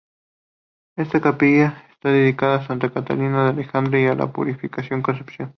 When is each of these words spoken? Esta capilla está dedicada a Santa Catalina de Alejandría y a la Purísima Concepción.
Esta 0.95 1.21
capilla 1.21 1.85
está 1.91 2.09
dedicada 2.09 2.55
a 2.55 2.65
Santa 2.65 2.91
Catalina 2.91 3.43
de 3.43 3.49
Alejandría 3.51 4.05
y 4.05 4.07
a 4.07 4.15
la 4.15 4.31
Purísima 4.33 5.03
Concepción. 5.03 5.49